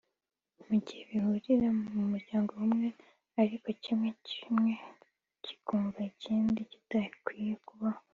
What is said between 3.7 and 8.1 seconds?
kimwe kimwe kikumva ikindi kidakwiye kuhaba